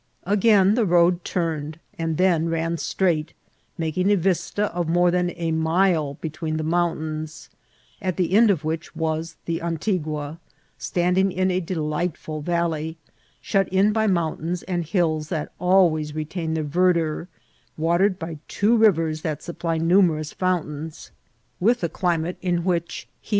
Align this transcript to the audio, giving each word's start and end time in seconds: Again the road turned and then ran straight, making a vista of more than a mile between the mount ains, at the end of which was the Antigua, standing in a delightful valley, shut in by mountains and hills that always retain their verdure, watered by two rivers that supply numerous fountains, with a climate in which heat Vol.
Again 0.25 0.73
the 0.73 0.83
road 0.87 1.23
turned 1.23 1.77
and 1.95 2.17
then 2.17 2.49
ran 2.49 2.79
straight, 2.79 3.33
making 3.77 4.11
a 4.11 4.15
vista 4.15 4.73
of 4.73 4.89
more 4.89 5.11
than 5.11 5.31
a 5.35 5.51
mile 5.51 6.15
between 6.21 6.57
the 6.57 6.63
mount 6.63 6.99
ains, 6.99 7.49
at 8.01 8.17
the 8.17 8.33
end 8.33 8.49
of 8.49 8.63
which 8.63 8.95
was 8.95 9.35
the 9.45 9.61
Antigua, 9.61 10.39
standing 10.79 11.31
in 11.31 11.51
a 11.51 11.59
delightful 11.59 12.41
valley, 12.41 12.97
shut 13.41 13.67
in 13.69 13.93
by 13.93 14.07
mountains 14.07 14.63
and 14.63 14.85
hills 14.85 15.29
that 15.29 15.51
always 15.59 16.15
retain 16.15 16.55
their 16.55 16.63
verdure, 16.63 17.27
watered 17.77 18.17
by 18.17 18.39
two 18.47 18.75
rivers 18.75 19.21
that 19.21 19.43
supply 19.43 19.77
numerous 19.77 20.33
fountains, 20.33 21.11
with 21.59 21.83
a 21.83 21.87
climate 21.89 22.37
in 22.41 22.63
which 22.63 23.07
heat 23.21 23.27
Vol. 23.27 23.29